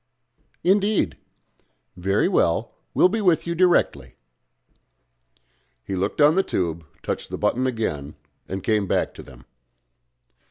Indeed. 0.63 1.15
Very 1.95 2.27
well; 2.27 2.73
we 2.95 3.03
will 3.03 3.07
be 3.07 3.21
with 3.21 3.45
you 3.45 3.53
directly." 3.53 4.15
He 5.83 5.95
looked 5.95 6.19
on 6.19 6.33
the 6.33 6.41
tube, 6.41 6.85
touched 7.03 7.29
the 7.29 7.37
button 7.37 7.67
again, 7.67 8.15
and 8.49 8.63
came 8.63 8.87
back 8.87 9.13
to 9.13 9.21
them. 9.21 9.45